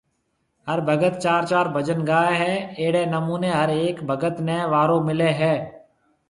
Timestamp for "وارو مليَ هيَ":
4.71-5.55